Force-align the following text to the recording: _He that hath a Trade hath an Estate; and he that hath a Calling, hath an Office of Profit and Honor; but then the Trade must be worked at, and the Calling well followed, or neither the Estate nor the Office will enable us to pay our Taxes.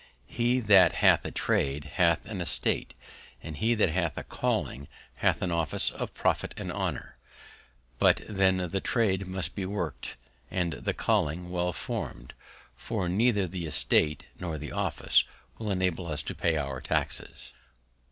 _He 0.25 0.59
that 0.61 0.93
hath 0.93 1.23
a 1.25 1.29
Trade 1.31 1.83
hath 1.85 2.25
an 2.25 2.41
Estate; 2.41 2.95
and 3.43 3.55
he 3.57 3.75
that 3.75 3.89
hath 3.91 4.17
a 4.17 4.23
Calling, 4.23 4.87
hath 5.17 5.43
an 5.43 5.51
Office 5.51 5.91
of 5.91 6.15
Profit 6.15 6.55
and 6.57 6.71
Honor; 6.71 7.17
but 7.99 8.21
then 8.27 8.57
the 8.57 8.81
Trade 8.81 9.27
must 9.27 9.53
be 9.53 9.63
worked 9.63 10.17
at, 10.49 10.57
and 10.57 10.73
the 10.73 10.95
Calling 10.95 11.51
well 11.51 11.71
followed, 11.71 12.33
or 12.89 13.07
neither 13.09 13.45
the 13.45 13.67
Estate 13.67 14.25
nor 14.39 14.57
the 14.57 14.71
Office 14.71 15.23
will 15.59 15.69
enable 15.69 16.07
us 16.07 16.23
to 16.23 16.33
pay 16.33 16.57
our 16.57 16.81
Taxes. 16.81 17.53